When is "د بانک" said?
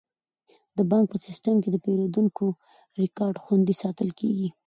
0.77-1.05